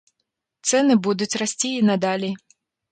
Цэны 0.71 0.97
будуць 1.09 1.31
расці 1.43 1.69
і 1.75 1.87
надалей. 1.93 2.33